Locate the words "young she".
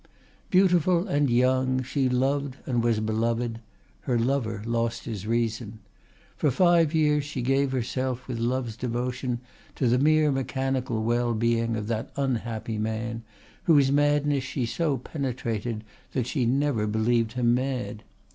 1.29-2.09